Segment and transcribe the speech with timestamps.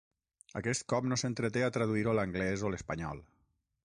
[0.59, 3.25] Aquest cop no s'entreté a traduir-ho a l'anglès o l'espanyol.